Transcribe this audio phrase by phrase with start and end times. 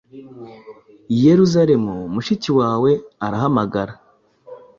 [1.23, 2.91] Yerusalemu mushiki wawe
[3.25, 3.93] arahamagara!